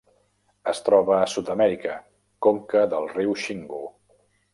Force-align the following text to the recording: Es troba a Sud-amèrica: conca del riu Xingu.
Es 0.71 0.79
troba 0.85 1.11
a 1.17 1.27
Sud-amèrica: 1.33 1.97
conca 2.47 2.81
del 2.95 3.05
riu 3.13 3.37
Xingu. 3.43 3.83